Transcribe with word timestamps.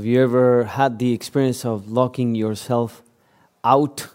Have 0.00 0.06
you 0.06 0.22
ever 0.22 0.64
had 0.64 0.98
the 0.98 1.12
experience 1.12 1.62
of 1.66 1.90
locking 1.90 2.34
yourself 2.34 3.02
out 3.62 4.06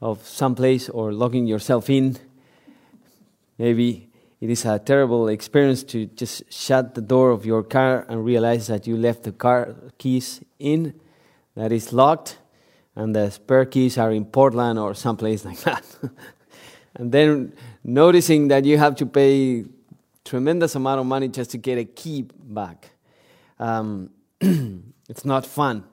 of 0.00 0.26
some 0.26 0.56
place 0.56 0.88
or 0.88 1.12
locking 1.12 1.46
yourself 1.46 1.88
in? 1.88 2.16
Maybe 3.56 4.08
it 4.40 4.50
is 4.50 4.64
a 4.64 4.80
terrible 4.80 5.28
experience 5.28 5.84
to 5.84 6.06
just 6.06 6.52
shut 6.52 6.96
the 6.96 7.00
door 7.00 7.30
of 7.30 7.46
your 7.46 7.62
car 7.62 8.04
and 8.08 8.24
realize 8.24 8.66
that 8.66 8.88
you 8.88 8.96
left 8.96 9.22
the 9.22 9.30
car 9.30 9.76
keys 9.96 10.40
in, 10.58 10.92
that 11.54 11.70
is 11.70 11.92
locked, 11.92 12.38
and 12.96 13.14
the 13.14 13.30
spare 13.30 13.64
keys 13.64 13.98
are 13.98 14.10
in 14.10 14.24
Portland 14.24 14.76
or 14.76 14.92
someplace 14.92 15.44
like 15.44 15.60
that. 15.60 15.84
and 16.96 17.12
then 17.12 17.52
noticing 17.84 18.48
that 18.48 18.64
you 18.64 18.76
have 18.76 18.96
to 18.96 19.06
pay 19.06 19.66
tremendous 20.24 20.74
amount 20.74 20.98
of 20.98 21.06
money 21.06 21.28
just 21.28 21.52
to 21.52 21.58
get 21.58 21.78
a 21.78 21.84
key 21.84 22.26
back. 22.42 22.90
Um, 23.60 24.10
it's 25.08 25.24
not 25.24 25.46
fun. 25.46 25.84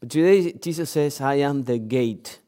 But 0.00 0.10
today, 0.10 0.52
Jesus 0.52 0.90
says, 0.90 1.20
I 1.20 1.34
am 1.34 1.62
the 1.62 1.78
gate. 1.78 2.40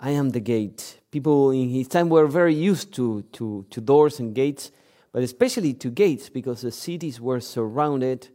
I 0.00 0.10
am 0.10 0.30
the 0.30 0.40
gate. 0.40 1.00
People 1.10 1.50
in 1.50 1.68
his 1.70 1.88
time 1.88 2.08
were 2.08 2.26
very 2.26 2.54
used 2.54 2.92
to, 2.94 3.22
to, 3.32 3.66
to 3.70 3.80
doors 3.80 4.20
and 4.20 4.34
gates, 4.34 4.70
but 5.12 5.22
especially 5.22 5.74
to 5.74 5.90
gates 5.90 6.28
because 6.28 6.62
the 6.62 6.70
cities 6.70 7.20
were 7.20 7.40
surrounded 7.40 8.28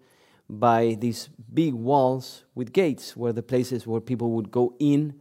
by 0.50 0.98
these 1.00 1.30
big 1.54 1.74
walls 1.74 2.44
with 2.56 2.74
gates, 2.74 3.16
where 3.16 3.34
the 3.34 3.44
places 3.44 3.86
where 3.86 4.02
people 4.02 4.32
would 4.32 4.50
go 4.50 4.76
in 4.80 5.14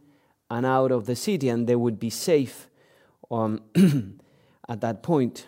and 0.49 0.65
out 0.65 0.91
of 0.91 1.05
the 1.05 1.15
city 1.15 1.49
and 1.49 1.67
they 1.67 1.75
would 1.75 1.99
be 1.99 2.09
safe 2.09 2.67
um, 3.29 3.61
at 4.67 4.81
that 4.81 5.03
point. 5.03 5.47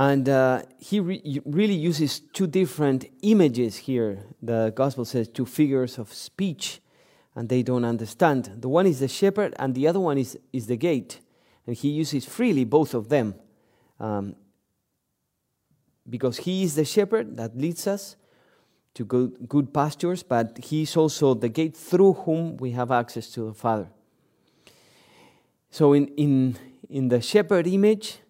And 0.00 0.30
uh, 0.30 0.62
he 0.78 0.98
re- 0.98 1.42
really 1.44 1.74
uses 1.74 2.20
two 2.20 2.46
different 2.46 3.04
images 3.20 3.76
here. 3.76 4.24
The 4.40 4.72
gospel 4.74 5.04
says 5.04 5.28
two 5.28 5.44
figures 5.44 5.98
of 5.98 6.10
speech, 6.10 6.80
and 7.34 7.50
they 7.50 7.62
don't 7.62 7.84
understand. 7.84 8.50
The 8.62 8.68
one 8.70 8.86
is 8.86 9.00
the 9.00 9.08
shepherd, 9.08 9.54
and 9.58 9.74
the 9.74 9.86
other 9.86 10.00
one 10.00 10.16
is, 10.16 10.38
is 10.54 10.68
the 10.68 10.78
gate. 10.78 11.20
And 11.66 11.76
he 11.76 11.90
uses 11.90 12.24
freely 12.24 12.64
both 12.64 12.94
of 12.94 13.10
them 13.10 13.34
um, 13.98 14.36
because 16.08 16.38
he 16.38 16.62
is 16.62 16.76
the 16.76 16.86
shepherd 16.86 17.36
that 17.36 17.54
leads 17.54 17.86
us 17.86 18.16
to 18.94 19.04
good, 19.04 19.50
good 19.50 19.74
pastures, 19.74 20.22
but 20.22 20.56
he 20.64 20.80
is 20.80 20.96
also 20.96 21.34
the 21.34 21.50
gate 21.50 21.76
through 21.76 22.14
whom 22.14 22.56
we 22.56 22.70
have 22.70 22.90
access 22.90 23.28
to 23.32 23.48
the 23.48 23.52
Father. 23.52 23.90
So, 25.70 25.92
in, 25.92 26.06
in, 26.16 26.56
in 26.88 27.08
the 27.08 27.20
shepherd 27.20 27.66
image, 27.66 28.20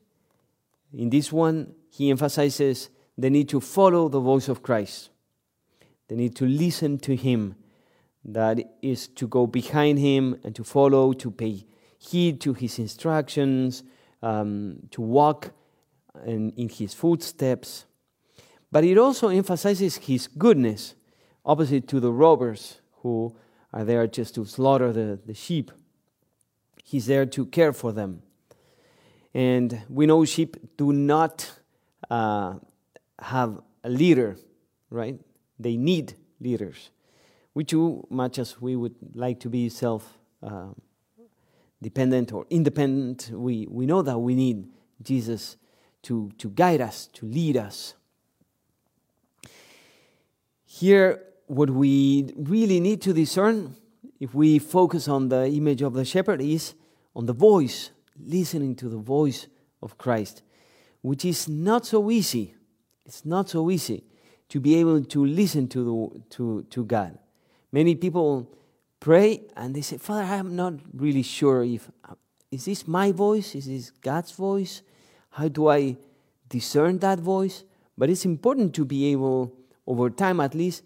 in 0.92 1.10
this 1.10 1.32
one, 1.32 1.74
he 1.90 2.10
emphasizes 2.10 2.90
the 3.16 3.30
need 3.30 3.48
to 3.50 3.60
follow 3.60 4.08
the 4.08 4.20
voice 4.20 4.48
of 4.48 4.62
Christ, 4.62 5.10
the 6.08 6.16
need 6.16 6.34
to 6.36 6.46
listen 6.46 6.98
to 6.98 7.14
him, 7.14 7.54
that 8.24 8.76
is 8.82 9.08
to 9.08 9.26
go 9.26 9.46
behind 9.46 9.98
him 9.98 10.38
and 10.44 10.54
to 10.54 10.64
follow, 10.64 11.12
to 11.14 11.30
pay 11.30 11.64
heed 11.98 12.40
to 12.40 12.54
his 12.54 12.78
instructions, 12.78 13.82
um, 14.22 14.78
to 14.90 15.02
walk 15.02 15.52
in, 16.24 16.50
in 16.56 16.68
his 16.68 16.94
footsteps. 16.94 17.84
But 18.72 18.84
it 18.84 18.98
also 18.98 19.28
emphasizes 19.28 19.96
his 19.96 20.26
goodness, 20.26 20.94
opposite 21.44 21.88
to 21.88 22.00
the 22.00 22.12
robbers 22.12 22.80
who 23.02 23.36
are 23.72 23.84
there 23.84 24.06
just 24.06 24.34
to 24.34 24.44
slaughter 24.44 24.92
the, 24.92 25.18
the 25.24 25.34
sheep. 25.34 25.70
He's 26.84 27.06
there 27.06 27.26
to 27.26 27.46
care 27.46 27.72
for 27.72 27.92
them. 27.92 28.22
And 29.34 29.82
we 29.88 30.06
know 30.06 30.24
sheep 30.24 30.56
do 30.76 30.92
not 30.92 31.50
uh, 32.10 32.54
have 33.20 33.60
a 33.84 33.88
leader, 33.88 34.36
right? 34.90 35.18
They 35.58 35.76
need 35.76 36.14
leaders. 36.40 36.90
We 37.54 37.64
too, 37.64 38.06
much 38.10 38.38
as 38.38 38.60
we 38.60 38.76
would 38.76 38.94
like 39.14 39.40
to 39.40 39.48
be 39.48 39.68
self 39.68 40.18
uh, 40.42 40.68
dependent 41.82 42.32
or 42.32 42.46
independent, 42.50 43.30
we, 43.32 43.66
we 43.70 43.86
know 43.86 44.02
that 44.02 44.18
we 44.18 44.34
need 44.34 44.68
Jesus 45.02 45.56
to, 46.02 46.30
to 46.38 46.50
guide 46.50 46.80
us, 46.80 47.06
to 47.14 47.26
lead 47.26 47.56
us. 47.56 47.94
Here, 50.64 51.22
what 51.46 51.70
we 51.70 52.32
really 52.36 52.80
need 52.80 53.02
to 53.02 53.12
discern, 53.12 53.76
if 54.20 54.34
we 54.34 54.58
focus 54.58 55.08
on 55.08 55.28
the 55.28 55.46
image 55.46 55.82
of 55.82 55.94
the 55.94 56.04
shepherd, 56.04 56.40
is 56.40 56.74
on 57.14 57.26
the 57.26 57.32
voice 57.32 57.90
listening 58.18 58.74
to 58.76 58.88
the 58.88 58.98
voice 58.98 59.46
of 59.82 59.98
Christ, 59.98 60.42
which 61.02 61.24
is 61.24 61.48
not 61.48 61.86
so 61.86 62.10
easy. 62.10 62.54
It's 63.06 63.24
not 63.24 63.48
so 63.48 63.70
easy 63.70 64.04
to 64.48 64.60
be 64.60 64.76
able 64.76 65.02
to 65.04 65.24
listen 65.24 65.68
to, 65.68 65.84
the, 65.84 66.36
to, 66.36 66.62
to 66.70 66.84
God. 66.84 67.18
Many 67.72 67.94
people 67.94 68.50
pray 68.98 69.42
and 69.56 69.74
they 69.74 69.80
say, 69.80 69.98
Father, 69.98 70.22
I'm 70.22 70.54
not 70.56 70.74
really 70.92 71.22
sure 71.22 71.64
if 71.64 71.90
is 72.50 72.64
this 72.64 72.88
my 72.88 73.12
voice? 73.12 73.54
Is 73.54 73.66
this 73.66 73.90
God's 73.90 74.32
voice? 74.32 74.82
How 75.30 75.46
do 75.48 75.68
I 75.68 75.96
discern 76.48 76.98
that 76.98 77.20
voice? 77.20 77.62
But 77.96 78.10
it's 78.10 78.24
important 78.24 78.74
to 78.74 78.84
be 78.84 79.12
able, 79.12 79.54
over 79.86 80.10
time 80.10 80.40
at 80.40 80.54
least, 80.54 80.82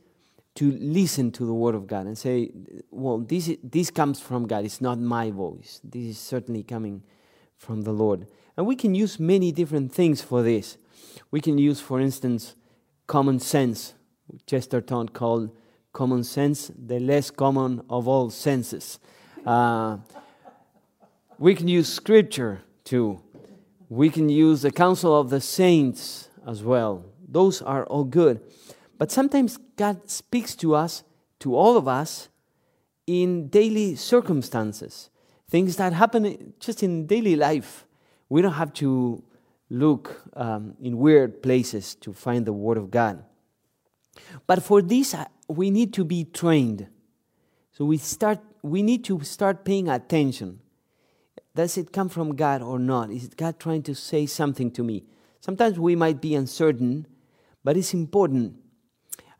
to 0.56 0.70
listen 0.72 1.32
to 1.32 1.44
the 1.44 1.54
Word 1.54 1.74
of 1.74 1.86
God 1.86 2.06
and 2.06 2.16
say, 2.16 2.50
well, 2.90 3.18
this, 3.18 3.50
this 3.62 3.90
comes 3.90 4.20
from 4.20 4.46
God. 4.46 4.64
It's 4.64 4.80
not 4.80 4.98
my 4.98 5.30
voice. 5.30 5.80
This 5.82 6.04
is 6.04 6.18
certainly 6.18 6.62
coming 6.62 7.02
from 7.56 7.82
the 7.82 7.92
Lord. 7.92 8.26
And 8.56 8.66
we 8.66 8.76
can 8.76 8.94
use 8.94 9.18
many 9.18 9.50
different 9.50 9.92
things 9.92 10.22
for 10.22 10.42
this. 10.42 10.78
We 11.30 11.40
can 11.40 11.58
use, 11.58 11.80
for 11.80 12.00
instance, 12.00 12.54
common 13.06 13.40
sense. 13.40 13.94
Chesterton 14.46 15.08
called 15.08 15.50
common 15.92 16.24
sense 16.24 16.70
the 16.76 16.98
less 16.98 17.30
common 17.30 17.82
of 17.90 18.08
all 18.08 18.30
senses. 18.30 18.98
Uh, 19.44 19.98
we 21.38 21.54
can 21.54 21.68
use 21.68 21.92
scripture 21.92 22.62
too. 22.84 23.20
We 23.88 24.08
can 24.08 24.28
use 24.28 24.62
the 24.62 24.70
counsel 24.70 25.18
of 25.18 25.30
the 25.30 25.40
saints 25.40 26.28
as 26.46 26.62
well. 26.62 27.04
Those 27.28 27.60
are 27.60 27.84
all 27.86 28.04
good. 28.04 28.40
But 28.98 29.10
sometimes 29.10 29.58
God 29.76 30.08
speaks 30.10 30.54
to 30.56 30.74
us, 30.74 31.02
to 31.40 31.54
all 31.54 31.76
of 31.76 31.88
us, 31.88 32.28
in 33.06 33.48
daily 33.48 33.96
circumstances 33.96 35.10
things 35.54 35.76
that 35.76 35.92
happen 35.92 36.52
just 36.58 36.82
in 36.82 37.06
daily 37.06 37.36
life. 37.36 37.86
We 38.28 38.42
don't 38.42 38.54
have 38.54 38.72
to 38.74 39.22
look 39.70 40.22
um, 40.34 40.74
in 40.80 40.98
weird 40.98 41.44
places 41.44 41.94
to 41.96 42.12
find 42.12 42.44
the 42.44 42.52
Word 42.52 42.76
of 42.76 42.90
God. 42.90 43.24
But 44.48 44.64
for 44.64 44.82
this, 44.82 45.14
uh, 45.14 45.26
we 45.48 45.70
need 45.70 45.92
to 45.94 46.04
be 46.04 46.24
trained. 46.24 46.88
So 47.70 47.84
we 47.84 47.98
start. 47.98 48.40
We 48.62 48.82
need 48.82 49.04
to 49.04 49.22
start 49.22 49.64
paying 49.64 49.88
attention. 49.88 50.60
Does 51.54 51.78
it 51.78 51.92
come 51.92 52.08
from 52.08 52.34
God 52.34 52.60
or 52.60 52.80
not? 52.80 53.12
Is 53.12 53.28
God 53.28 53.60
trying 53.60 53.84
to 53.84 53.94
say 53.94 54.26
something 54.26 54.72
to 54.72 54.82
me? 54.82 55.04
Sometimes 55.40 55.78
we 55.78 55.94
might 55.94 56.20
be 56.20 56.34
uncertain, 56.34 57.06
but 57.62 57.76
it's 57.76 57.94
important. 57.94 58.56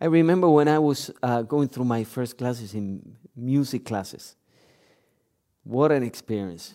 I 0.04 0.06
remember 0.08 0.50
when 0.50 0.68
I 0.68 0.78
was 0.78 1.10
uh, 1.22 1.40
going 1.40 1.68
through 1.68 1.86
my 1.86 2.04
first 2.04 2.36
classes 2.36 2.74
in 2.74 3.16
music 3.34 3.86
classes. 3.86 4.36
What 5.62 5.92
an 5.92 6.02
experience. 6.02 6.74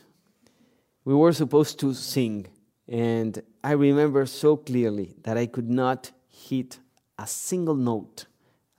We 1.05 1.13
were 1.13 1.31
supposed 1.31 1.79
to 1.81 1.93
sing, 1.93 2.47
and 2.87 3.39
I 3.63 3.73
remember 3.73 4.25
so 4.25 4.57
clearly 4.57 5.13
that 5.21 5.37
I 5.37 5.45
could 5.45 5.69
not 5.69 6.09
hit 6.27 6.79
a 7.19 7.27
single 7.27 7.75
note. 7.75 8.25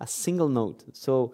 A 0.00 0.06
single 0.08 0.48
note. 0.48 0.82
So 0.94 1.32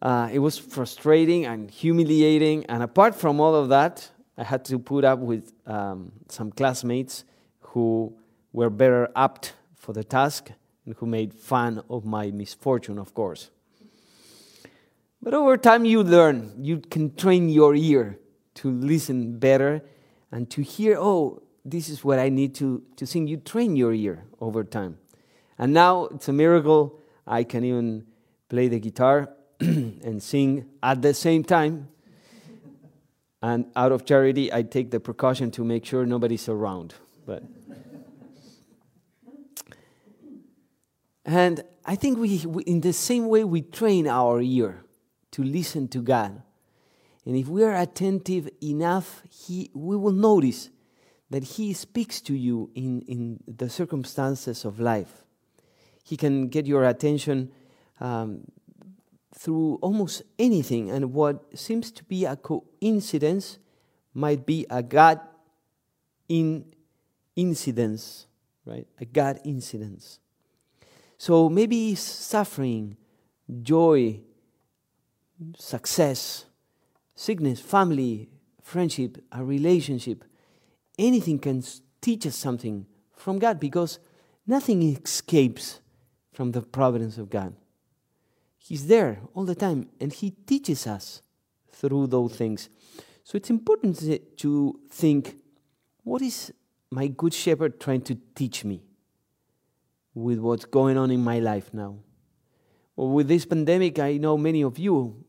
uh, 0.00 0.30
it 0.32 0.38
was 0.38 0.56
frustrating 0.56 1.44
and 1.44 1.70
humiliating. 1.70 2.64
And 2.70 2.82
apart 2.82 3.14
from 3.14 3.38
all 3.38 3.54
of 3.54 3.68
that, 3.68 4.10
I 4.38 4.44
had 4.44 4.64
to 4.64 4.78
put 4.78 5.04
up 5.04 5.18
with 5.18 5.52
um, 5.66 6.10
some 6.30 6.52
classmates 6.52 7.24
who 7.60 8.16
were 8.54 8.70
better 8.70 9.10
apt 9.14 9.52
for 9.76 9.92
the 9.92 10.04
task 10.04 10.52
and 10.84 10.94
who 10.96 11.06
made 11.06 11.34
fun 11.34 11.82
of 11.88 12.04
my 12.04 12.30
misfortune, 12.30 12.98
of 12.98 13.14
course. 13.14 13.50
But 15.22 15.32
over 15.32 15.56
time, 15.56 15.84
you 15.84 16.02
learn. 16.02 16.52
You 16.58 16.80
can 16.80 17.14
train 17.14 17.48
your 17.48 17.74
ear 17.74 18.18
to 18.56 18.70
listen 18.70 19.38
better 19.38 19.82
and 20.30 20.50
to 20.50 20.62
hear, 20.62 20.96
oh, 20.98 21.42
this 21.64 21.88
is 21.88 22.04
what 22.04 22.18
I 22.18 22.28
need 22.28 22.54
to, 22.56 22.82
to 22.96 23.06
sing. 23.06 23.26
You 23.26 23.38
train 23.38 23.74
your 23.74 23.94
ear 23.94 24.24
over 24.40 24.64
time. 24.64 24.98
And 25.58 25.72
now 25.72 26.06
it's 26.06 26.28
a 26.28 26.32
miracle. 26.32 27.00
I 27.26 27.44
can 27.44 27.64
even 27.64 28.06
play 28.48 28.68
the 28.68 28.78
guitar 28.78 29.30
and 29.60 30.22
sing 30.22 30.66
at 30.82 31.00
the 31.00 31.14
same 31.14 31.42
time. 31.42 31.88
And 33.40 33.66
out 33.76 33.92
of 33.92 34.04
charity, 34.04 34.52
I 34.52 34.62
take 34.62 34.90
the 34.90 35.00
precaution 35.00 35.50
to 35.52 35.64
make 35.64 35.84
sure 35.84 36.04
nobody's 36.04 36.48
around. 36.48 36.94
But 37.26 37.42
and 41.24 41.64
I 41.84 41.96
think 41.96 42.18
we, 42.18 42.44
we 42.46 42.62
in 42.64 42.80
the 42.80 42.92
same 42.92 43.28
way 43.28 43.44
we 43.44 43.62
train 43.62 44.06
our 44.06 44.40
ear 44.40 44.84
to 45.32 45.42
listen 45.42 45.88
to 45.88 46.00
God. 46.00 46.42
And 47.24 47.36
if 47.36 47.48
we 47.48 47.64
are 47.64 47.74
attentive 47.74 48.48
enough, 48.62 49.22
he, 49.30 49.70
we 49.74 49.96
will 49.96 50.12
notice 50.12 50.70
that 51.30 51.42
He 51.42 51.72
speaks 51.72 52.20
to 52.22 52.34
you 52.34 52.70
in, 52.74 53.00
in 53.02 53.42
the 53.48 53.68
circumstances 53.68 54.64
of 54.64 54.78
life. 54.78 55.24
He 56.04 56.16
can 56.16 56.48
get 56.48 56.66
your 56.66 56.84
attention 56.84 57.50
um, 57.98 58.44
through 59.36 59.80
almost 59.82 60.22
anything, 60.38 60.90
and 60.90 61.12
what 61.12 61.58
seems 61.58 61.90
to 61.92 62.04
be 62.04 62.24
a 62.24 62.36
coincidence 62.36 63.58
might 64.12 64.46
be 64.46 64.64
a 64.70 64.82
God 64.82 65.18
in 66.28 66.66
incidence, 67.34 68.26
right? 68.64 68.86
A 69.00 69.04
God 69.04 69.40
incidence. 69.44 70.20
So 71.24 71.48
maybe 71.48 71.94
suffering, 71.94 72.98
joy, 73.62 74.20
success, 75.56 76.44
sickness, 77.14 77.60
family, 77.60 78.28
friendship, 78.60 79.24
a 79.32 79.42
relationship, 79.42 80.22
anything 80.98 81.38
can 81.38 81.64
teach 82.02 82.26
us 82.26 82.36
something 82.36 82.84
from 83.16 83.38
God 83.38 83.58
because 83.58 84.00
nothing 84.46 84.82
escapes 84.82 85.80
from 86.34 86.52
the 86.52 86.60
providence 86.60 87.16
of 87.16 87.30
God. 87.30 87.54
He's 88.58 88.86
there 88.86 89.22
all 89.32 89.46
the 89.46 89.54
time 89.54 89.88
and 89.98 90.12
He 90.12 90.32
teaches 90.32 90.86
us 90.86 91.22
through 91.72 92.08
those 92.08 92.36
things. 92.36 92.68
So 93.22 93.36
it's 93.36 93.48
important 93.48 93.98
to 94.36 94.80
think 94.90 95.38
what 96.02 96.20
is 96.20 96.52
my 96.90 97.06
good 97.06 97.32
shepherd 97.32 97.80
trying 97.80 98.02
to 98.02 98.18
teach 98.34 98.62
me 98.62 98.82
with 100.14 100.38
what's 100.38 100.64
going 100.64 100.96
on 100.96 101.10
in 101.10 101.22
my 101.22 101.38
life 101.38 101.74
now? 101.74 101.96
Well, 102.96 103.08
with 103.08 103.28
this 103.28 103.44
pandemic, 103.44 103.98
I 103.98 104.16
know 104.16 104.38
many 104.38 104.62
of 104.62 104.78
you 104.78 105.24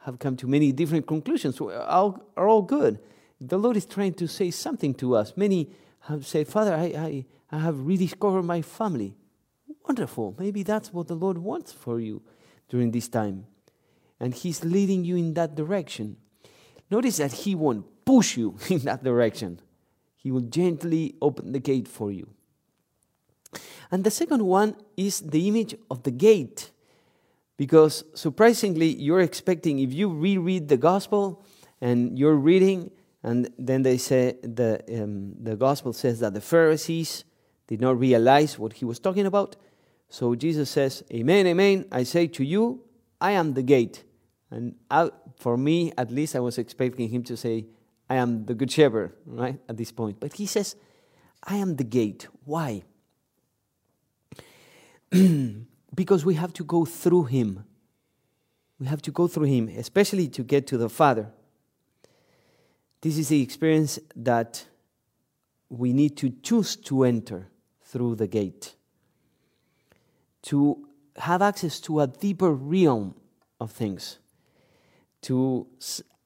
have 0.00 0.18
come 0.18 0.36
to 0.36 0.46
many 0.46 0.72
different 0.72 1.06
conclusions. 1.06 1.60
All, 1.60 2.20
are 2.36 2.48
all 2.48 2.62
good. 2.62 2.98
The 3.40 3.58
Lord 3.58 3.76
is 3.76 3.86
trying 3.86 4.14
to 4.14 4.26
say 4.26 4.50
something 4.50 4.94
to 4.94 5.16
us. 5.16 5.34
Many 5.36 5.70
have 6.00 6.26
said, 6.26 6.48
Father, 6.48 6.74
I, 6.74 6.84
I, 6.84 7.24
I 7.50 7.58
have 7.58 7.86
rediscovered 7.86 8.44
my 8.44 8.62
family. 8.62 9.14
Wonderful. 9.86 10.34
Maybe 10.38 10.62
that's 10.62 10.92
what 10.92 11.08
the 11.08 11.14
Lord 11.14 11.38
wants 11.38 11.72
for 11.72 12.00
you 12.00 12.22
during 12.68 12.90
this 12.90 13.08
time. 13.08 13.46
And 14.18 14.32
He's 14.32 14.64
leading 14.64 15.04
you 15.04 15.16
in 15.16 15.34
that 15.34 15.54
direction. 15.54 16.16
Notice 16.90 17.18
that 17.18 17.32
He 17.32 17.54
won't 17.54 18.04
push 18.04 18.36
you 18.36 18.56
in 18.70 18.78
that 18.80 19.04
direction, 19.04 19.60
He 20.16 20.30
will 20.30 20.40
gently 20.40 21.16
open 21.20 21.52
the 21.52 21.60
gate 21.60 21.88
for 21.88 22.10
you. 22.10 22.28
And 23.92 24.04
the 24.04 24.10
second 24.10 24.42
one 24.44 24.74
is 24.96 25.20
the 25.20 25.46
image 25.46 25.76
of 25.90 26.02
the 26.02 26.10
gate. 26.10 26.70
Because 27.58 28.04
surprisingly, 28.14 28.88
you're 28.88 29.20
expecting, 29.20 29.78
if 29.78 29.92
you 29.92 30.08
reread 30.08 30.68
the 30.68 30.78
gospel 30.78 31.44
and 31.80 32.18
you're 32.18 32.34
reading, 32.34 32.90
and 33.22 33.50
then 33.58 33.82
they 33.82 33.98
say 33.98 34.36
the, 34.42 34.82
um, 35.00 35.34
the 35.38 35.54
gospel 35.54 35.92
says 35.92 36.20
that 36.20 36.32
the 36.32 36.40
Pharisees 36.40 37.24
did 37.66 37.80
not 37.80 37.98
realize 37.98 38.58
what 38.58 38.72
he 38.72 38.86
was 38.86 38.98
talking 38.98 39.26
about. 39.26 39.56
So 40.08 40.34
Jesus 40.34 40.70
says, 40.70 41.04
Amen, 41.12 41.46
amen, 41.46 41.86
I 41.92 42.02
say 42.02 42.26
to 42.28 42.44
you, 42.44 42.82
I 43.20 43.32
am 43.32 43.54
the 43.54 43.62
gate. 43.62 44.04
And 44.50 44.74
I, 44.90 45.10
for 45.36 45.56
me, 45.56 45.92
at 45.96 46.10
least, 46.10 46.34
I 46.34 46.40
was 46.40 46.58
expecting 46.58 47.08
him 47.08 47.22
to 47.24 47.36
say, 47.36 47.66
I 48.10 48.16
am 48.16 48.44
the 48.44 48.54
good 48.54 48.70
shepherd, 48.70 49.14
right, 49.24 49.58
at 49.68 49.76
this 49.76 49.92
point. 49.92 50.18
But 50.18 50.34
he 50.34 50.46
says, 50.46 50.76
I 51.44 51.56
am 51.56 51.76
the 51.76 51.84
gate. 51.84 52.28
Why? 52.44 52.82
because 55.94 56.24
we 56.24 56.34
have 56.34 56.52
to 56.54 56.64
go 56.64 56.84
through 56.84 57.24
him. 57.24 57.64
We 58.78 58.86
have 58.86 59.02
to 59.02 59.10
go 59.10 59.28
through 59.28 59.46
him, 59.46 59.68
especially 59.68 60.28
to 60.28 60.42
get 60.42 60.66
to 60.68 60.78
the 60.78 60.88
Father. 60.88 61.28
This 63.00 63.18
is 63.18 63.28
the 63.28 63.42
experience 63.42 63.98
that 64.16 64.64
we 65.68 65.92
need 65.92 66.16
to 66.18 66.30
choose 66.42 66.76
to 66.76 67.04
enter 67.04 67.48
through 67.82 68.16
the 68.16 68.26
gate, 68.26 68.74
to 70.42 70.86
have 71.16 71.42
access 71.42 71.78
to 71.80 72.00
a 72.00 72.06
deeper 72.06 72.52
realm 72.52 73.14
of 73.60 73.70
things, 73.70 74.18
to 75.22 75.66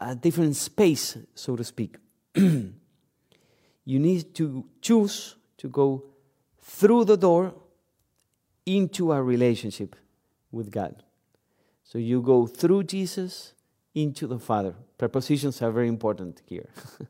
a 0.00 0.14
different 0.14 0.54
space, 0.54 1.16
so 1.34 1.56
to 1.56 1.64
speak. 1.64 1.96
you 2.34 2.72
need 3.84 4.34
to 4.34 4.64
choose 4.80 5.36
to 5.56 5.68
go 5.68 6.04
through 6.60 7.04
the 7.04 7.16
door 7.16 7.54
into 8.66 9.12
a 9.12 9.22
relationship 9.22 9.96
with 10.50 10.70
God. 10.70 11.02
So 11.84 11.98
you 11.98 12.20
go 12.20 12.46
through 12.46 12.84
Jesus 12.84 13.54
into 13.94 14.26
the 14.26 14.38
Father. 14.38 14.74
Prepositions 14.98 15.62
are 15.62 15.70
very 15.70 15.88
important 15.88 16.42
here. 16.44 16.68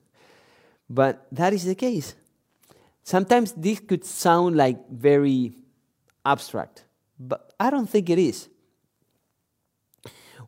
but 0.90 1.26
that 1.32 1.52
is 1.52 1.64
the 1.64 1.74
case. 1.74 2.14
Sometimes 3.02 3.52
this 3.52 3.80
could 3.80 4.04
sound 4.04 4.56
like 4.56 4.88
very 4.90 5.52
abstract, 6.24 6.84
but 7.18 7.52
I 7.58 7.70
don't 7.70 7.88
think 7.88 8.10
it 8.10 8.18
is. 8.18 8.48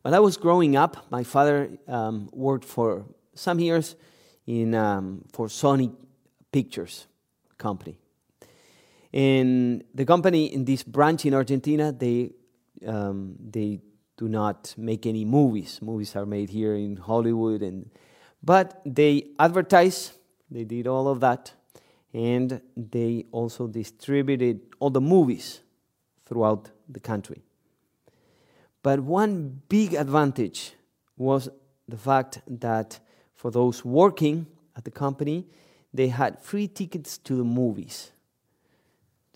When 0.02 0.14
I 0.14 0.20
was 0.20 0.36
growing 0.36 0.76
up, 0.76 1.10
my 1.10 1.24
father 1.24 1.70
um, 1.86 2.28
worked 2.32 2.64
for 2.64 3.04
some 3.34 3.58
years 3.60 3.96
in 4.46 4.74
um, 4.74 5.24
for 5.32 5.46
Sony 5.46 5.94
Pictures 6.52 7.06
company. 7.58 7.98
And 9.12 9.84
the 9.94 10.04
company 10.04 10.52
in 10.52 10.64
this 10.64 10.82
branch 10.82 11.24
in 11.24 11.34
Argentina, 11.34 11.92
they, 11.92 12.32
um, 12.86 13.36
they 13.38 13.80
do 14.16 14.28
not 14.28 14.74
make 14.76 15.06
any 15.06 15.24
movies. 15.24 15.80
Movies 15.80 16.14
are 16.14 16.26
made 16.26 16.50
here 16.50 16.74
in 16.74 16.96
Hollywood, 16.96 17.62
and, 17.62 17.90
but 18.42 18.82
they 18.84 19.30
advertise, 19.38 20.12
they 20.50 20.64
did 20.64 20.86
all 20.86 21.08
of 21.08 21.20
that, 21.20 21.52
and 22.12 22.60
they 22.76 23.26
also 23.32 23.66
distributed 23.66 24.60
all 24.78 24.90
the 24.90 25.00
movies 25.00 25.60
throughout 26.26 26.70
the 26.88 27.00
country. 27.00 27.42
But 28.82 29.00
one 29.00 29.62
big 29.68 29.94
advantage 29.94 30.72
was 31.16 31.48
the 31.88 31.96
fact 31.96 32.40
that 32.46 33.00
for 33.34 33.50
those 33.50 33.84
working 33.84 34.46
at 34.76 34.84
the 34.84 34.90
company, 34.90 35.46
they 35.92 36.08
had 36.08 36.40
free 36.42 36.68
tickets 36.68 37.18
to 37.18 37.36
the 37.36 37.44
movies 37.44 38.12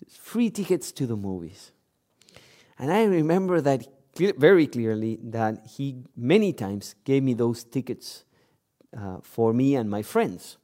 free 0.09 0.49
tickets 0.49 0.91
to 0.93 1.05
the 1.05 1.15
movies. 1.15 1.71
And 2.77 2.91
I 2.91 3.03
remember 3.03 3.61
that 3.61 3.87
very 4.15 4.67
clearly 4.67 5.19
that 5.23 5.65
he 5.67 6.03
many 6.15 6.53
times 6.53 6.95
gave 7.03 7.23
me 7.23 7.33
those 7.33 7.63
tickets 7.63 8.25
uh, 8.97 9.17
for 9.21 9.53
me 9.53 9.75
and 9.75 9.89
my 9.89 10.01
friends. 10.01 10.57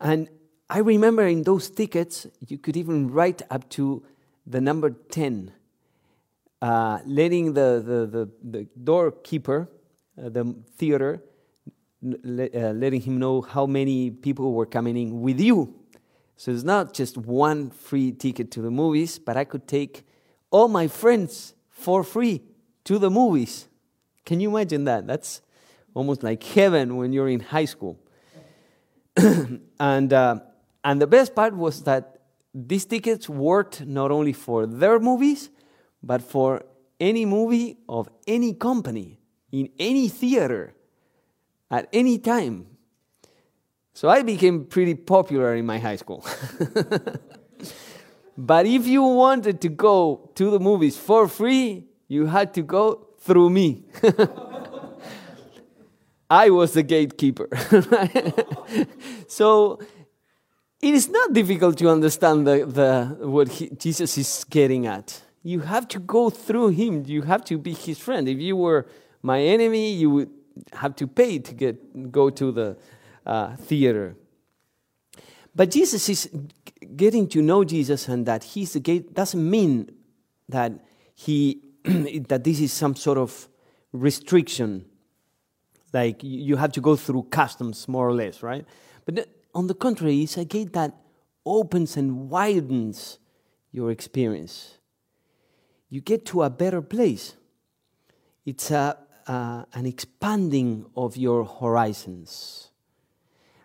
And 0.00 0.28
I 0.70 0.78
remember 0.78 1.26
in 1.26 1.42
those 1.42 1.70
tickets, 1.70 2.26
you 2.46 2.58
could 2.58 2.76
even 2.76 3.10
write 3.10 3.42
up 3.50 3.68
to 3.70 4.04
the 4.46 4.60
number 4.60 4.90
10, 4.90 5.52
uh, 6.60 6.98
letting 7.06 7.54
the, 7.54 7.82
the, 7.84 8.06
the, 8.06 8.30
the 8.42 8.68
doorkeeper, 8.82 9.68
uh, 10.22 10.28
the 10.28 10.54
theater, 10.76 11.22
uh, 12.04 12.72
letting 12.72 13.00
him 13.00 13.18
know 13.18 13.40
how 13.40 13.66
many 13.66 14.10
people 14.10 14.52
were 14.52 14.66
coming 14.66 14.96
in 14.96 15.20
with 15.20 15.40
you 15.40 15.77
so 16.38 16.52
it's 16.52 16.62
not 16.62 16.94
just 16.94 17.18
one 17.18 17.70
free 17.70 18.12
ticket 18.12 18.52
to 18.52 18.62
the 18.62 18.70
movies, 18.70 19.18
but 19.18 19.36
I 19.36 19.42
could 19.42 19.66
take 19.66 20.06
all 20.52 20.68
my 20.68 20.86
friends 20.86 21.54
for 21.68 22.04
free 22.04 22.42
to 22.84 22.96
the 23.00 23.10
movies. 23.10 23.66
Can 24.24 24.38
you 24.38 24.50
imagine 24.50 24.84
that? 24.84 25.04
That's 25.08 25.42
almost 25.94 26.22
like 26.22 26.44
heaven 26.44 26.96
when 26.96 27.12
you're 27.12 27.28
in 27.28 27.40
high 27.40 27.64
school. 27.64 27.98
and, 29.80 30.12
uh, 30.12 30.38
and 30.84 31.02
the 31.02 31.08
best 31.08 31.34
part 31.34 31.56
was 31.56 31.82
that 31.82 32.20
these 32.54 32.84
tickets 32.84 33.28
worked 33.28 33.84
not 33.84 34.12
only 34.12 34.32
for 34.32 34.64
their 34.64 35.00
movies, 35.00 35.50
but 36.04 36.22
for 36.22 36.62
any 37.00 37.26
movie 37.26 37.78
of 37.88 38.08
any 38.28 38.54
company 38.54 39.18
in 39.50 39.70
any 39.80 40.06
theater 40.06 40.72
at 41.68 41.88
any 41.92 42.16
time. 42.16 42.77
So 43.98 44.08
I 44.08 44.22
became 44.22 44.64
pretty 44.64 44.94
popular 44.94 45.56
in 45.56 45.66
my 45.66 45.80
high 45.80 45.96
school. 45.96 46.24
but 48.38 48.64
if 48.64 48.86
you 48.86 49.02
wanted 49.02 49.60
to 49.62 49.68
go 49.68 50.30
to 50.36 50.52
the 50.52 50.60
movies 50.60 50.96
for 50.96 51.26
free, 51.26 51.84
you 52.06 52.26
had 52.26 52.54
to 52.54 52.62
go 52.62 53.08
through 53.18 53.50
me. 53.50 53.86
I 56.30 56.50
was 56.50 56.74
the 56.74 56.84
gatekeeper. 56.84 57.48
so 59.26 59.80
it 60.80 60.94
is 60.94 61.08
not 61.08 61.32
difficult 61.32 61.76
to 61.78 61.88
understand 61.88 62.46
the, 62.46 62.66
the, 62.66 63.26
what 63.26 63.48
he, 63.48 63.68
Jesus 63.70 64.16
is 64.16 64.44
getting 64.48 64.86
at. 64.86 65.22
You 65.42 65.58
have 65.62 65.88
to 65.88 65.98
go 65.98 66.30
through 66.30 66.68
him, 66.68 67.02
you 67.04 67.22
have 67.22 67.44
to 67.46 67.58
be 67.58 67.72
his 67.72 67.98
friend. 67.98 68.28
If 68.28 68.38
you 68.38 68.54
were 68.54 68.86
my 69.22 69.40
enemy, 69.40 69.92
you 69.92 70.10
would 70.10 70.30
have 70.74 70.94
to 70.94 71.08
pay 71.08 71.40
to 71.40 71.52
get, 71.52 72.12
go 72.12 72.30
to 72.30 72.52
the 72.52 72.76
uh, 73.26 73.56
theater. 73.56 74.16
But 75.54 75.70
Jesus 75.70 76.08
is 76.08 76.30
getting 76.96 77.28
to 77.28 77.42
know 77.42 77.64
Jesus 77.64 78.08
and 78.08 78.26
that 78.26 78.44
he's 78.44 78.72
the 78.72 78.80
gate 78.80 79.14
doesn't 79.14 79.50
mean 79.50 79.90
that 80.48 80.72
he 81.14 81.62
that 81.84 82.44
this 82.44 82.60
is 82.60 82.72
some 82.72 82.94
sort 82.94 83.18
of 83.18 83.48
restriction 83.92 84.84
like 85.92 86.22
you 86.22 86.56
have 86.56 86.72
to 86.72 86.80
go 86.80 86.94
through 86.94 87.22
customs 87.24 87.88
more 87.88 88.06
or 88.06 88.12
less 88.12 88.42
right 88.42 88.66
but 89.06 89.26
on 89.54 89.66
the 89.66 89.74
contrary 89.74 90.22
it's 90.22 90.36
a 90.36 90.44
gate 90.44 90.74
that 90.74 90.94
opens 91.46 91.96
and 91.96 92.28
widens 92.28 93.18
your 93.72 93.90
experience 93.90 94.78
you 95.90 96.00
get 96.00 96.26
to 96.26 96.42
a 96.42 96.50
better 96.50 96.82
place. 96.82 97.34
It's 98.44 98.70
a, 98.70 98.98
uh, 99.26 99.64
an 99.72 99.86
expanding 99.86 100.86
of 100.96 101.16
your 101.16 101.44
horizons. 101.44 102.70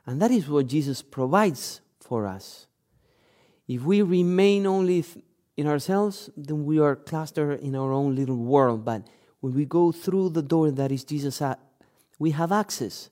And 0.06 0.22
that 0.22 0.32
is 0.32 0.50
what 0.50 0.68
Jesus 0.68 1.02
provides 1.02 1.82
for 2.00 2.28
us. 2.28 2.68
If 3.68 3.84
we 3.84 4.02
remain 4.02 4.68
only 4.68 5.06
in 5.56 5.68
ourselves, 5.68 6.30
then 6.36 6.66
we 6.66 6.80
are 6.80 6.96
clustered 6.96 7.62
in 7.62 7.76
our 7.76 7.92
own 7.92 8.16
little 8.16 8.36
world. 8.36 8.84
But 8.84 9.08
when 9.40 9.54
we 9.54 9.66
go 9.66 9.92
through 9.92 10.30
the 10.30 10.42
door 10.42 10.72
that 10.72 10.92
is 10.92 11.04
Jesus, 11.04 11.42
uh, 11.42 11.56
we 12.20 12.32
have 12.32 12.52
access 12.52 13.10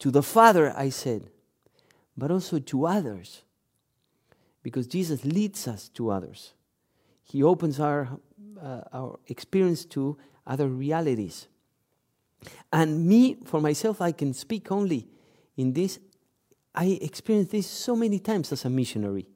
to 0.00 0.10
the 0.10 0.22
Father, 0.22 0.72
I 0.76 0.88
said, 0.88 1.28
but 2.16 2.30
also 2.30 2.58
to 2.58 2.86
others. 2.86 3.42
Because 4.62 4.86
Jesus 4.86 5.24
leads 5.24 5.68
us 5.68 5.88
to 5.90 6.10
others. 6.10 6.54
He 7.22 7.42
opens 7.42 7.78
our, 7.78 8.08
uh, 8.60 8.80
our 8.92 9.18
experience 9.28 9.84
to 9.86 10.18
other 10.46 10.68
realities. 10.68 11.46
And 12.72 13.06
me, 13.06 13.38
for 13.44 13.60
myself, 13.60 14.00
I 14.00 14.12
can 14.12 14.34
speak 14.34 14.72
only 14.72 15.08
in 15.60 15.72
this. 15.72 15.98
I 16.74 16.98
experienced 17.02 17.50
this 17.52 17.66
so 17.66 17.94
many 17.94 18.18
times 18.18 18.52
as 18.52 18.64
a 18.64 18.70
missionary. 18.70 19.26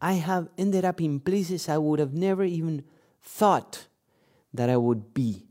I 0.00 0.14
have 0.14 0.48
ended 0.56 0.84
up 0.84 1.00
in 1.00 1.20
places 1.20 1.68
I 1.68 1.78
would 1.78 1.98
have 1.98 2.14
never 2.14 2.44
even 2.44 2.84
thought 3.20 3.86
that 4.54 4.70
I 4.70 4.76
would 4.76 5.12
be. 5.12 5.46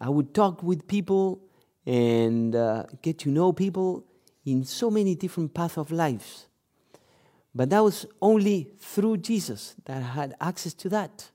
I 0.00 0.08
would 0.08 0.34
talk 0.34 0.62
with 0.62 0.88
people 0.88 1.40
and 1.86 2.54
uh, 2.56 2.84
get 3.02 3.18
to 3.20 3.30
know 3.30 3.52
people 3.52 4.04
in 4.44 4.64
so 4.64 4.90
many 4.90 5.14
different 5.14 5.54
paths 5.54 5.76
of 5.76 5.92
lives. 5.92 6.46
But 7.54 7.70
that 7.70 7.82
was 7.82 8.06
only 8.20 8.72
through 8.78 9.18
Jesus 9.18 9.74
that 9.84 9.98
I 9.98 10.06
had 10.06 10.34
access 10.40 10.74
to 10.74 10.88
that. 10.90 11.30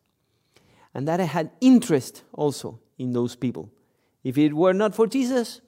And 0.94 1.08
that 1.08 1.20
I 1.20 1.26
had 1.26 1.52
interest 1.60 2.24
also 2.34 2.80
in 2.98 3.14
those 3.14 3.36
people. 3.36 3.70
If 4.24 4.38
it 4.38 4.54
were 4.54 4.74
not 4.74 4.96
for 4.96 5.08
Jesus, 5.08 5.62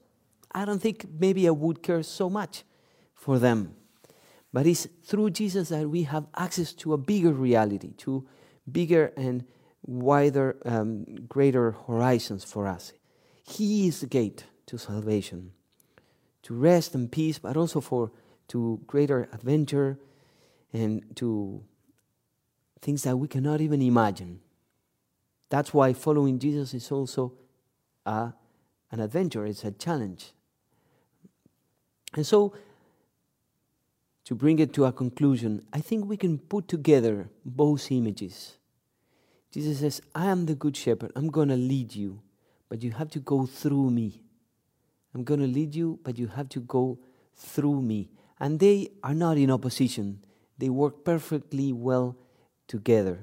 I 0.56 0.64
don't 0.64 0.82
think 0.82 1.06
maybe 1.20 1.48
I 1.50 1.52
would 1.52 1.84
care 1.84 2.02
so 2.02 2.30
much 2.30 2.64
for 3.14 3.38
them. 3.40 3.76
But 4.54 4.66
it's 4.66 4.88
through 5.04 5.32
Jesus 5.32 5.68
that 5.68 5.90
we 5.90 6.04
have 6.04 6.28
access 6.34 6.72
to 6.76 6.94
a 6.94 6.98
bigger 6.98 7.34
reality, 7.34 7.92
to 7.98 8.26
bigger 8.72 9.12
and 9.18 9.44
wider, 9.86 10.56
um, 10.64 11.04
greater 11.28 11.72
horizons 11.72 12.46
for 12.46 12.68
us. 12.68 12.94
He 13.44 13.90
is 13.90 14.00
the 14.00 14.08
gate 14.08 14.46
to 14.68 14.78
salvation, 14.78 15.52
to 16.44 16.54
rest 16.56 16.96
and 16.96 17.12
peace, 17.12 17.38
but 17.38 17.58
also 17.58 17.82
for 17.82 18.12
to 18.48 18.80
greater 18.88 19.28
adventure 19.34 20.00
and 20.72 21.04
to 21.18 21.62
things 22.82 23.04
that 23.04 23.18
we 23.18 23.28
cannot 23.28 23.60
even 23.60 23.82
imagine. 23.82 24.40
That's 25.50 25.74
why 25.74 25.92
following 25.92 26.40
Jesus 26.40 26.74
is 26.74 26.90
also 26.92 27.34
a, 28.06 28.32
an 28.90 29.02
adventure, 29.02 29.46
it's 29.46 29.66
a 29.66 29.72
challenge. 29.72 30.32
And 32.16 32.26
so 32.26 32.54
to 34.26 34.36
bring 34.36 34.60
it 34.60 34.74
to 34.74 34.86
a 34.86 34.92
conclusion, 34.92 35.66
I 35.72 35.80
think 35.80 36.06
we 36.06 36.18
can 36.18 36.40
put 36.40 36.68
together 36.68 37.30
both 37.46 37.92
images. 37.92 38.58
Jesus 39.52 39.80
says, 39.80 40.02
I 40.14 40.26
am 40.28 40.48
the 40.48 40.56
good 40.56 40.76
shepherd. 40.76 41.12
I'm 41.16 41.30
going 41.30 41.50
to 41.50 41.56
lead 41.56 41.96
you, 41.96 42.22
but 42.68 42.82
you 42.82 42.92
have 42.92 43.10
to 43.12 43.20
go 43.20 43.46
through 43.46 43.92
me. 43.92 44.24
I'm 45.14 45.24
going 45.24 45.40
to 45.40 45.48
lead 45.48 45.76
you, 45.76 46.00
but 46.04 46.18
you 46.18 46.28
have 46.28 46.50
to 46.50 46.60
go 46.60 47.00
through 47.36 47.82
me. 47.82 48.10
And 48.40 48.60
they 48.60 48.90
are 49.04 49.14
not 49.14 49.38
in 49.38 49.52
opposition, 49.52 50.24
they 50.58 50.70
work 50.70 51.06
perfectly 51.06 51.72
well 51.72 52.18
together. 52.68 53.20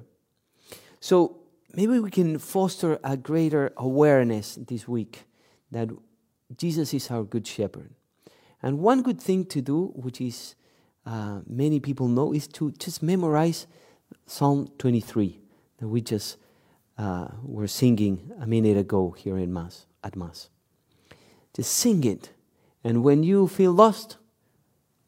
So 1.01 1.41
maybe 1.75 1.99
we 1.99 2.11
can 2.11 2.39
foster 2.39 2.99
a 3.03 3.17
greater 3.17 3.73
awareness 3.77 4.55
this 4.55 4.87
week 4.87 5.25
that 5.71 5.91
Jesus 6.57 6.95
is 6.95 7.11
our 7.11 7.25
good 7.25 7.47
shepherd. 7.47 7.91
And 8.63 8.79
one 8.79 9.03
good 9.03 9.21
thing 9.21 9.45
to 9.47 9.61
do, 9.61 9.93
which 9.95 10.21
is 10.21 10.55
uh, 11.05 11.41
many 11.47 11.81
people 11.81 12.09
know 12.09 12.33
is 12.33 12.47
to 12.49 12.71
just 12.73 13.03
memorize 13.03 13.67
Psalm 14.27 14.69
23 14.79 15.41
that 15.79 15.89
we 15.89 16.01
just 16.01 16.37
uh, 16.97 17.29
were 17.43 17.67
singing 17.67 18.31
a 18.41 18.47
minute 18.47 18.77
ago 18.77 19.11
here 19.11 19.37
in 19.39 19.53
Mass, 19.53 19.87
at 20.05 20.15
Mass. 20.15 20.49
Just 21.55 21.75
sing 21.75 22.05
it. 22.05 22.31
And 22.85 23.03
when 23.03 23.23
you 23.23 23.49
feel 23.49 23.73
lost, 23.73 24.17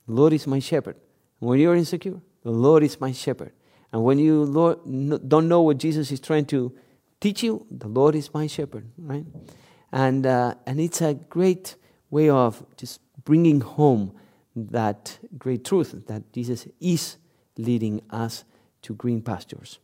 the 0.06 0.14
Lord 0.14 0.32
is 0.32 0.46
my 0.46 0.58
shepherd. 0.58 0.96
When 1.38 1.60
you're 1.60 1.76
insecure, 1.76 2.20
the 2.42 2.50
Lord 2.50 2.82
is 2.82 3.00
my 3.00 3.12
shepherd. 3.12 3.52
And 3.92 4.02
when 4.02 4.18
you 4.18 4.44
Lord, 4.44 4.78
don't 5.28 5.48
know 5.48 5.62
what 5.62 5.78
Jesus 5.78 6.10
is 6.10 6.20
trying 6.20 6.46
to 6.46 6.72
teach 7.20 7.42
you, 7.42 7.66
the 7.70 7.88
Lord 7.88 8.14
is 8.14 8.34
my 8.34 8.46
shepherd, 8.46 8.86
right? 8.98 9.24
And, 9.92 10.26
uh, 10.26 10.54
and 10.66 10.80
it's 10.80 11.00
a 11.00 11.14
great 11.14 11.76
way 12.14 12.30
of 12.30 12.64
just 12.76 13.00
bringing 13.24 13.60
home 13.60 14.12
that 14.54 15.18
great 15.36 15.64
truth 15.64 16.06
that 16.06 16.22
Jesus 16.32 16.68
is 16.80 17.16
leading 17.58 18.00
us 18.10 18.44
to 18.82 18.94
green 18.94 19.20
pastures. 19.20 19.80